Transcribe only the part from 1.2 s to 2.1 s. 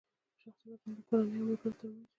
او ملګرو ترمنځ وي.